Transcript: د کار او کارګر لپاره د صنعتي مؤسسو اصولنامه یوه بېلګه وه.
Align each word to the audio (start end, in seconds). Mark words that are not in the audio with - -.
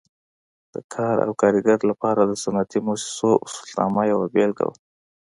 د 0.73 0.75
کار 0.93 1.15
او 1.25 1.31
کارګر 1.41 1.79
لپاره 1.91 2.21
د 2.25 2.31
صنعتي 2.43 2.79
مؤسسو 2.87 3.31
اصولنامه 3.45 4.03
یوه 4.11 4.25
بېلګه 4.33 4.65
وه. 4.69 4.75